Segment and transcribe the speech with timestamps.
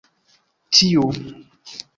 [0.77, 1.05] tiu